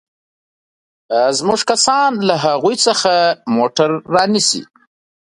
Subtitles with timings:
[1.37, 3.11] زموږ کسان له هغوى څخه
[3.55, 4.61] موټر رانيسي.